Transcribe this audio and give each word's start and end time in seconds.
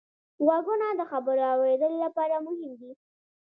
غوږونه 0.45 0.87
د 0.99 1.01
خبرو 1.11 1.43
اورېدلو 1.53 1.97
لپاره 2.05 2.35
مهم 2.47 2.71
دي 2.79 2.91